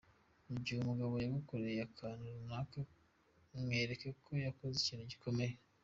Mu 0.49 0.57
gihe 0.63 0.77
umugabo 0.81 1.13
yagukoreye 1.23 1.79
akantu 1.89 2.23
runaka 2.35 2.79
mwereke 3.61 4.07
ko 4.23 4.31
yakoze 4.45 4.75
ikintu 4.79 5.05
gikomeye. 5.13 5.55